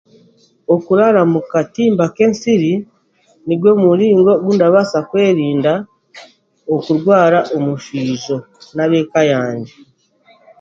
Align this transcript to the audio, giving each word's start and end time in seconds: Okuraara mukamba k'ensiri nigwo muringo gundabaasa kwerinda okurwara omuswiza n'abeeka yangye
Okuraara 0.75 1.21
mukamba 1.31 2.05
k'ensiri 2.15 2.73
nigwo 3.47 3.71
muringo 3.83 4.31
gundabaasa 4.43 4.99
kwerinda 5.09 5.73
okurwara 6.75 7.39
omuswiza 7.55 8.37
n'abeeka 8.75 9.21
yangye 9.31 9.73